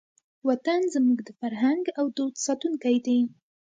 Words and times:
وطن 0.47 0.81
زموږ 0.95 1.19
د 1.23 1.29
فرهنګ 1.39 1.83
او 1.99 2.05
دود 2.17 2.35
ساتونکی 2.45 2.97
دی. 3.05 3.19